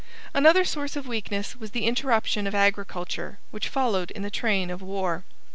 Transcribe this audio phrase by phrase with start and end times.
[0.33, 4.81] Another source of weakness was the interruption of agriculture which followed in the train of
[4.81, 5.23] war.